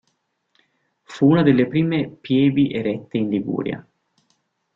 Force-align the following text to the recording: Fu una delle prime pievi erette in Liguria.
Fu 1.03 1.27
una 1.27 1.43
delle 1.43 1.67
prime 1.67 2.09
pievi 2.09 2.71
erette 2.73 3.19
in 3.19 3.29
Liguria. 3.29 3.87